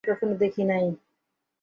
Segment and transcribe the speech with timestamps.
[0.03, 0.85] আগে কখনো দেখি নাই।